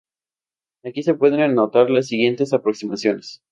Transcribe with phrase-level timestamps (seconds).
[0.83, 3.43] Aquí se pueden notar las siguientes aproximaciones.